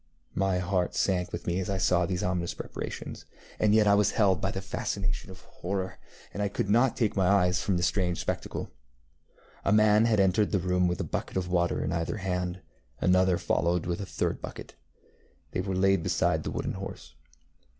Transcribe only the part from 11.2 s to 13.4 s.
of water in either hand. Another